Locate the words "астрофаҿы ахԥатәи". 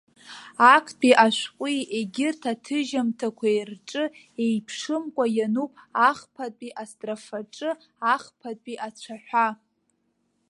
6.81-8.81